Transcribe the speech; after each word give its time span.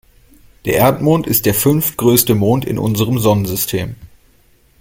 Der 0.65 0.77
Erdmond 0.77 1.27
ist 1.27 1.45
der 1.45 1.53
fünftgrößte 1.53 2.33
Mond 2.33 2.65
in 2.65 2.79
unserem 2.79 3.19
Sonnensystem. 3.19 3.95